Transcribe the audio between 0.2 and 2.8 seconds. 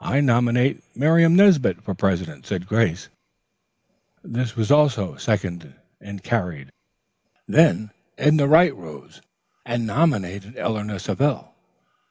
nominate Miriam Nesbit for president," said